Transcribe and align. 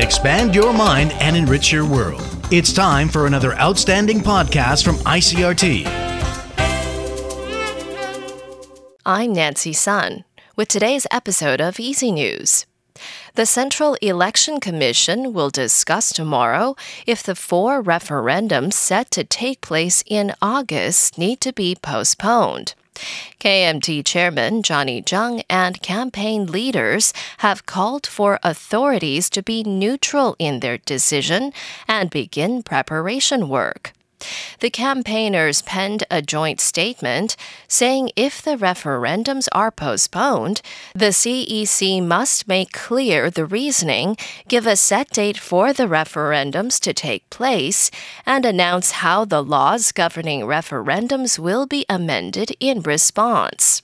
Expand 0.00 0.54
your 0.54 0.72
mind 0.72 1.12
and 1.20 1.36
enrich 1.36 1.70
your 1.70 1.84
world. 1.84 2.22
It's 2.50 2.72
time 2.72 3.06
for 3.06 3.26
another 3.26 3.52
outstanding 3.56 4.20
podcast 4.20 4.82
from 4.82 4.96
ICRT. 4.96 5.84
I'm 9.04 9.34
Nancy 9.34 9.74
Sun 9.74 10.24
with 10.56 10.68
today's 10.68 11.06
episode 11.10 11.60
of 11.60 11.78
Easy 11.78 12.10
News. 12.12 12.64
The 13.34 13.44
Central 13.44 13.92
Election 14.00 14.58
Commission 14.58 15.34
will 15.34 15.50
discuss 15.50 16.14
tomorrow 16.14 16.76
if 17.06 17.22
the 17.22 17.34
four 17.34 17.82
referendums 17.82 18.72
set 18.72 19.10
to 19.10 19.22
take 19.22 19.60
place 19.60 20.02
in 20.06 20.32
August 20.40 21.18
need 21.18 21.42
to 21.42 21.52
be 21.52 21.76
postponed. 21.76 22.72
KMT 23.38 24.04
Chairman 24.04 24.62
Johnny 24.62 25.02
Chiang 25.02 25.42
and 25.48 25.80
campaign 25.82 26.46
leaders 26.46 27.12
have 27.38 27.66
called 27.66 28.06
for 28.06 28.38
authorities 28.42 29.30
to 29.30 29.42
be 29.42 29.62
neutral 29.62 30.36
in 30.38 30.60
their 30.60 30.78
decision 30.78 31.52
and 31.88 32.10
begin 32.10 32.62
preparation 32.62 33.48
work. 33.48 33.92
The 34.60 34.70
campaigners 34.70 35.62
penned 35.62 36.04
a 36.10 36.22
joint 36.22 36.60
statement 36.60 37.36
saying 37.68 38.10
if 38.16 38.42
the 38.42 38.56
referendums 38.56 39.48
are 39.52 39.70
postponed, 39.70 40.62
the 40.94 41.12
CEC 41.12 42.02
must 42.02 42.48
make 42.48 42.72
clear 42.72 43.30
the 43.30 43.44
reasoning, 43.44 44.16
give 44.48 44.66
a 44.66 44.76
set 44.76 45.10
date 45.10 45.38
for 45.38 45.72
the 45.72 45.86
referendums 45.86 46.78
to 46.80 46.92
take 46.92 47.28
place, 47.30 47.90
and 48.26 48.44
announce 48.44 48.90
how 49.02 49.24
the 49.24 49.42
laws 49.42 49.92
governing 49.92 50.42
referendums 50.42 51.38
will 51.38 51.66
be 51.66 51.84
amended 51.88 52.54
in 52.60 52.80
response. 52.82 53.82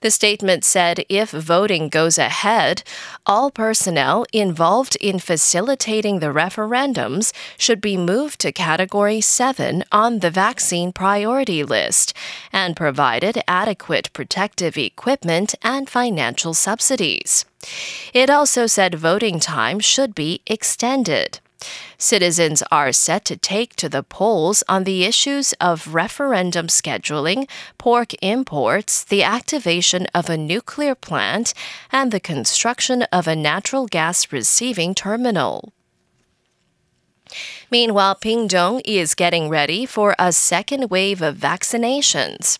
The 0.00 0.10
statement 0.10 0.64
said 0.64 1.04
if 1.08 1.30
voting 1.30 1.88
goes 1.88 2.16
ahead, 2.16 2.82
all 3.26 3.50
personnel 3.50 4.24
involved 4.32 4.96
in 4.96 5.18
facilitating 5.18 6.18
the 6.18 6.32
referendums 6.32 7.32
should 7.58 7.80
be 7.80 7.96
moved 7.96 8.40
to 8.40 8.52
Category 8.52 9.20
7 9.20 9.84
on 9.92 10.20
the 10.20 10.30
vaccine 10.30 10.92
priority 10.92 11.62
list 11.62 12.14
and 12.52 12.76
provided 12.76 13.42
adequate 13.46 14.12
protective 14.12 14.78
equipment 14.78 15.54
and 15.62 15.90
financial 15.90 16.54
subsidies. 16.54 17.44
It 18.14 18.30
also 18.30 18.66
said 18.66 18.94
voting 18.94 19.38
time 19.38 19.80
should 19.80 20.14
be 20.14 20.40
extended. 20.46 21.40
Citizens 21.98 22.62
are 22.70 22.92
set 22.92 23.24
to 23.26 23.36
take 23.36 23.76
to 23.76 23.88
the 23.88 24.02
polls 24.02 24.62
on 24.68 24.84
the 24.84 25.04
issues 25.04 25.52
of 25.60 25.94
referendum 25.94 26.68
scheduling, 26.68 27.48
pork 27.78 28.12
imports, 28.22 29.04
the 29.04 29.22
activation 29.22 30.06
of 30.14 30.30
a 30.30 30.36
nuclear 30.36 30.94
plant, 30.94 31.52
and 31.92 32.10
the 32.10 32.20
construction 32.20 33.02
of 33.12 33.26
a 33.26 33.36
natural 33.36 33.86
gas 33.86 34.32
receiving 34.32 34.94
terminal. 34.94 35.72
Meanwhile, 37.70 38.16
Pingtung 38.16 38.80
is 38.84 39.14
getting 39.14 39.48
ready 39.48 39.86
for 39.86 40.16
a 40.18 40.32
second 40.32 40.90
wave 40.90 41.22
of 41.22 41.36
vaccinations. 41.36 42.58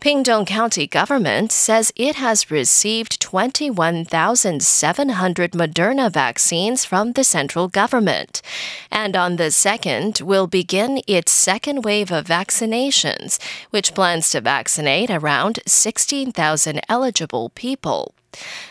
Pingtung 0.00 0.46
County 0.46 0.86
government 0.86 1.52
says 1.52 1.92
it 1.96 2.16
has 2.16 2.50
received 2.50 3.20
21,700 3.20 5.52
Moderna 5.52 6.10
vaccines 6.10 6.84
from 6.84 7.12
the 7.12 7.24
central 7.24 7.68
government, 7.68 8.42
and 8.90 9.16
on 9.16 9.36
the 9.36 9.50
2nd 9.50 10.22
will 10.22 10.46
begin 10.46 11.02
its 11.06 11.32
second 11.32 11.84
wave 11.84 12.10
of 12.10 12.26
vaccinations, 12.26 13.38
which 13.70 13.94
plans 13.94 14.30
to 14.30 14.40
vaccinate 14.40 15.10
around 15.10 15.60
16,000 15.66 16.80
eligible 16.88 17.50
people. 17.50 18.14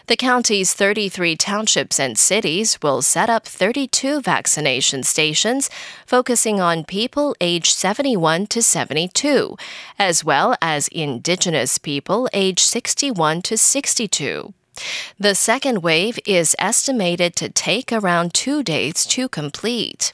The 0.07 0.15
county's 0.15 0.73
33 0.73 1.35
townships 1.35 1.99
and 1.99 2.17
cities 2.17 2.79
will 2.81 3.01
set 3.01 3.29
up 3.29 3.45
32 3.45 4.21
vaccination 4.21 5.03
stations 5.03 5.69
focusing 6.05 6.59
on 6.59 6.85
people 6.85 7.35
aged 7.41 7.75
71 7.75 8.47
to 8.47 8.63
72, 8.63 9.57
as 9.97 10.23
well 10.23 10.55
as 10.61 10.87
indigenous 10.89 11.77
people 11.77 12.29
aged 12.33 12.61
61 12.61 13.41
to 13.43 13.57
62. 13.57 14.53
The 15.19 15.35
second 15.35 15.83
wave 15.83 16.19
is 16.25 16.55
estimated 16.57 17.35
to 17.35 17.49
take 17.49 17.91
around 17.91 18.33
two 18.33 18.63
days 18.63 19.05
to 19.07 19.27
complete. 19.27 20.13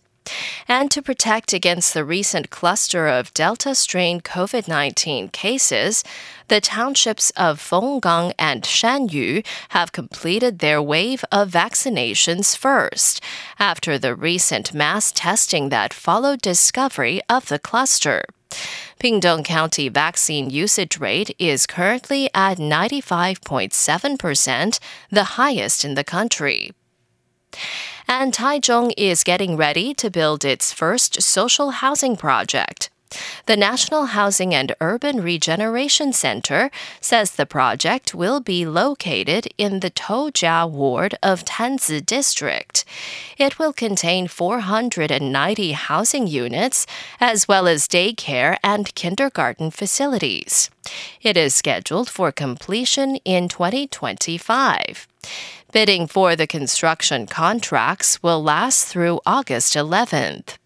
And 0.68 0.91
to 0.91 1.02
protect 1.02 1.53
against 1.53 1.94
the 1.94 2.03
recent 2.03 2.50
cluster 2.50 3.08
of 3.08 3.34
Delta 3.34 3.74
strain 3.75 4.19
COVID 4.22 4.68
19 4.68 5.30
cases, 5.30 6.03
the 6.47 6.59
townships 6.62 7.31
of 7.31 7.59
Fenggang 7.59 8.34
and 8.38 8.62
Shanyu 8.63 9.44
have 9.69 9.91
completed 9.91 10.59
their 10.59 10.80
wave 10.81 11.25
of 11.31 11.52
vaccinations 11.52 12.58
first, 12.58 13.22
after 13.59 13.97
the 13.97 14.16
recent 14.16 14.74
mass 14.74 15.12
testing 15.12 15.69
that 15.69 15.94
followed 15.94 16.42
discovery 16.42 17.22
of 17.30 17.47
the 17.47 17.59
cluster. 17.59 18.24
Pingtung 19.00 19.44
County 19.44 19.90
vaccine 19.90 20.50
usage 20.50 20.97
rate 21.00 21.36
is 21.38 21.68
currently 21.68 22.30
at 22.34 22.57
95.7%, 22.57 24.80
the 25.12 25.24
highest 25.24 25.84
in 25.84 25.96
the 25.96 26.03
country 26.03 26.72
and 28.07 28.33
Taichung 28.33 28.91
is 28.97 29.23
getting 29.23 29.57
ready 29.57 29.93
to 29.95 30.09
build 30.09 30.45
its 30.45 30.71
first 30.71 31.21
social 31.21 31.71
housing 31.71 32.16
project. 32.16 32.89
The 33.45 33.57
National 33.57 34.05
Housing 34.07 34.53
and 34.53 34.75
Urban 34.81 35.21
Regeneration 35.21 36.13
Center 36.13 36.71
says 36.99 37.31
the 37.31 37.45
project 37.45 38.15
will 38.15 38.39
be 38.39 38.65
located 38.65 39.47
in 39.57 39.79
the 39.79 39.91
Toujia 39.91 40.69
ward 40.69 41.15
of 41.21 41.45
Tanzi 41.45 42.05
District. 42.05 42.85
It 43.37 43.59
will 43.59 43.73
contain 43.73 44.27
490 44.27 45.71
housing 45.73 46.27
units, 46.27 46.87
as 47.19 47.47
well 47.47 47.67
as 47.67 47.87
daycare 47.87 48.57
and 48.63 48.93
kindergarten 48.95 49.71
facilities. 49.71 50.69
It 51.21 51.37
is 51.37 51.55
scheduled 51.55 52.09
for 52.09 52.31
completion 52.31 53.17
in 53.17 53.47
2025. 53.47 55.07
Bidding 55.71 56.07
for 56.07 56.35
the 56.35 56.47
construction 56.47 57.27
contracts 57.27 58.23
will 58.23 58.41
last 58.41 58.85
through 58.85 59.19
August 59.25 59.75
11th. 59.75 60.57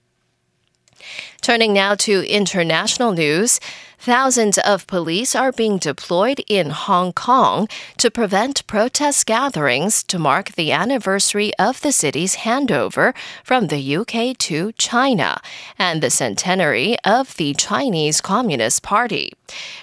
Turning 1.41 1.73
now 1.73 1.95
to 1.95 2.29
international 2.29 3.11
news. 3.11 3.59
Thousands 4.01 4.57
of 4.57 4.87
police 4.87 5.35
are 5.35 5.51
being 5.51 5.77
deployed 5.77 6.41
in 6.47 6.69
Hong 6.69 7.11
Kong 7.11 7.67
to 7.97 8.09
prevent 8.09 8.65
protest 8.65 9.25
gatherings 9.25 10.03
to 10.03 10.17
mark 10.17 10.53
the 10.53 10.71
anniversary 10.71 11.51
of 11.59 11.81
the 11.81 11.91
city's 11.91 12.37
handover 12.37 13.13
from 13.43 13.67
the 13.67 13.97
UK 13.97 14.37
to 14.37 14.71
China 14.73 15.41
and 15.77 16.01
the 16.01 16.09
centenary 16.09 16.95
of 17.03 17.35
the 17.35 17.53
Chinese 17.55 18.21
Communist 18.21 18.83
Party. 18.83 19.33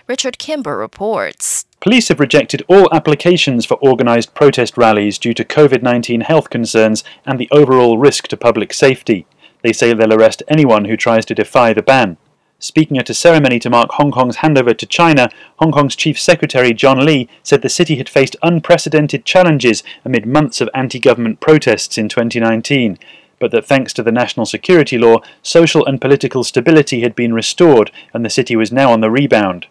Richard 0.07 0.39
Kimber 0.39 0.79
reports. 0.79 1.67
Police 1.81 2.09
have 2.09 2.19
rejected 2.19 2.65
all 2.69 2.89
applications 2.93 3.67
for 3.67 3.79
organised 3.83 4.35
protest 4.35 4.79
rallies 4.79 5.19
due 5.19 5.35
to 5.35 5.45
COVID 5.45 5.83
19 5.83 6.23
health 6.23 6.49
concerns 6.49 7.05
and 7.27 7.39
the 7.39 7.49
overall 7.51 7.99
risk 7.99 8.29
to 8.29 8.37
public 8.39 8.73
safety. 8.73 9.27
They 9.67 9.73
say 9.73 9.93
they'll 9.93 10.13
arrest 10.13 10.45
anyone 10.47 10.85
who 10.85 10.97
tries 10.97 11.27
to 11.27 11.35
defy 11.35 11.73
the 11.73 11.83
ban. 11.83 12.19
Speaking 12.61 12.99
at 12.99 13.11
a 13.11 13.15
ceremony 13.15 13.59
to 13.59 13.69
mark 13.69 13.91
Hong 13.95 14.13
Kong's 14.13 14.37
handover 14.37 14.79
to 14.79 14.87
China, 14.87 15.29
Hong 15.57 15.73
Kong's 15.73 15.97
Chief 15.97 16.21
Secretary 16.21 16.73
John 16.73 17.05
Lee 17.05 17.29
said 17.43 17.63
the 17.63 17.69
city 17.69 17.97
had 17.97 18.09
faced 18.09 18.37
unprecedented 18.45 19.25
challenges 19.25 19.83
amid 20.05 20.25
months 20.25 20.61
of 20.61 20.71
anti 20.73 21.01
government 21.01 21.41
protests 21.41 21.99
in 21.99 22.09
2019, 22.09 22.97
but 23.41 23.51
that 23.51 23.67
thanks 23.67 23.93
to 23.95 24.05
the 24.05 24.13
national 24.13 24.47
security 24.47 24.99
law, 24.99 25.17
social 25.43 25.85
and 25.85 26.01
political 26.01 26.45
stability 26.45 27.01
had 27.01 27.17
been 27.17 27.35
restored 27.35 27.91
and 28.15 28.25
the 28.25 28.31
city 28.31 28.55
was 28.55 28.71
now 28.71 28.93
on 28.93 29.01
the 29.01 29.11
rebound. 29.11 29.67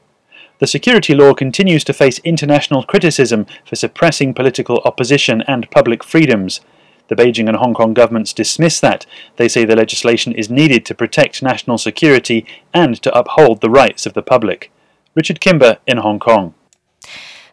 The 0.59 0.67
security 0.67 1.15
law 1.15 1.33
continues 1.33 1.85
to 1.85 1.93
face 1.93 2.19
international 2.25 2.83
criticism 2.83 3.45
for 3.65 3.77
suppressing 3.77 4.33
political 4.33 4.81
opposition 4.83 5.41
and 5.43 5.71
public 5.71 6.03
freedoms. 6.03 6.59
The 7.07 7.15
Beijing 7.15 7.47
and 7.47 7.57
Hong 7.57 7.73
Kong 7.73 7.93
governments 7.93 8.33
dismiss 8.33 8.79
that. 8.79 9.05
They 9.37 9.47
say 9.47 9.65
the 9.65 9.75
legislation 9.75 10.33
is 10.33 10.49
needed 10.49 10.85
to 10.85 10.95
protect 10.95 11.43
national 11.43 11.77
security 11.77 12.45
and 12.73 13.01
to 13.01 13.17
uphold 13.17 13.61
the 13.61 13.69
rights 13.69 14.05
of 14.05 14.13
the 14.13 14.23
public. 14.23 14.71
Richard 15.13 15.39
Kimber 15.39 15.77
in 15.87 15.97
Hong 15.97 16.19
Kong. 16.19 16.53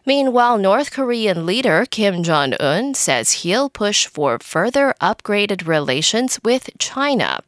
Meanwhile, 0.05 0.57
North 0.57 0.91
Korean 0.91 1.45
leader 1.45 1.85
Kim 1.89 2.23
Jong 2.23 2.55
un 2.59 2.93
says 2.93 3.43
he'll 3.43 3.69
push 3.69 4.05
for 4.05 4.37
further 4.39 4.93
upgraded 4.99 5.65
relations 5.65 6.39
with 6.43 6.69
China. 6.77 7.41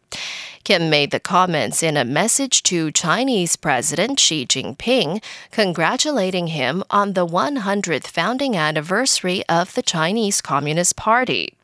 Kim 0.64 0.90
made 0.90 1.12
the 1.12 1.20
comments 1.20 1.84
in 1.84 1.98
a 1.98 2.06
message 2.06 2.64
to 2.64 2.92
Chinese 2.92 3.56
President 3.56 4.20
Xi 4.20 4.46
Jinping, 4.46 5.22
congratulating 5.52 6.48
him 6.48 6.84
on 6.90 7.14
the 7.14 7.28
100th 7.28 8.08
founding 8.08 8.56
anniversary 8.56 9.44
of 9.48 9.76
the 9.76 9.84
Chinese 9.84 10.42
Communist 10.42 10.96
Party. 10.96 11.56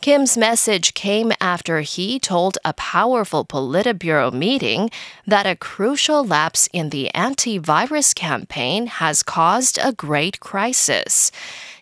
Kim's 0.00 0.36
message 0.36 0.94
came 0.94 1.32
after 1.40 1.80
he 1.80 2.18
told 2.18 2.58
a 2.64 2.72
powerful 2.74 3.44
Politburo 3.44 4.32
meeting 4.32 4.90
that 5.26 5.46
a 5.46 5.56
crucial 5.56 6.24
lapse 6.24 6.68
in 6.72 6.90
the 6.90 7.10
antivirus 7.14 8.14
campaign 8.14 8.86
has 8.86 9.22
caused 9.22 9.78
a 9.78 9.92
great 9.92 10.40
crisis. 10.40 11.30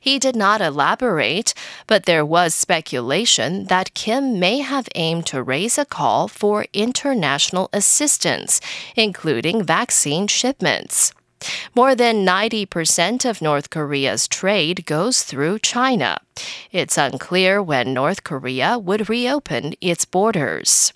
He 0.00 0.18
did 0.18 0.34
not 0.34 0.60
elaborate, 0.60 1.54
but 1.86 2.06
there 2.06 2.24
was 2.24 2.54
speculation 2.54 3.64
that 3.66 3.94
Kim 3.94 4.40
may 4.40 4.58
have 4.58 4.88
aimed 4.94 5.26
to 5.26 5.42
raise 5.42 5.78
a 5.78 5.84
call 5.84 6.28
for 6.28 6.66
international 6.72 7.70
assistance, 7.72 8.60
including 8.96 9.62
vaccine 9.62 10.26
shipments. 10.26 11.12
More 11.74 11.94
than 11.94 12.26
90% 12.26 13.28
of 13.28 13.42
North 13.42 13.70
Korea's 13.70 14.28
trade 14.28 14.86
goes 14.86 15.22
through 15.22 15.58
China. 15.60 16.18
It's 16.70 16.98
unclear 16.98 17.62
when 17.62 17.92
North 17.92 18.24
Korea 18.24 18.78
would 18.78 19.08
reopen 19.08 19.74
its 19.80 20.04
borders. 20.04 20.92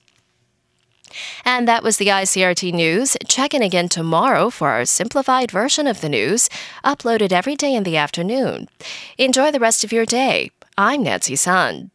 And 1.45 1.67
that 1.67 1.83
was 1.83 1.97
the 1.97 2.09
ICRT 2.09 2.73
news. 2.73 3.17
Check 3.27 3.55
in 3.55 3.63
again 3.63 3.89
tomorrow 3.89 4.51
for 4.51 4.69
our 4.69 4.85
simplified 4.85 5.51
version 5.51 5.87
of 5.87 6.01
the 6.01 6.09
news, 6.09 6.49
uploaded 6.85 7.33
every 7.33 7.57
day 7.57 7.75
in 7.75 7.85
the 7.85 7.97
afternoon. 7.97 8.69
Enjoy 9.17 9.51
the 9.51 9.61
rest 9.61 9.85
of 9.85 9.93
your 9.93 10.05
day. 10.05 10.51
I'm 10.77 11.03
Nancy 11.03 11.37
Sun. 11.37 11.91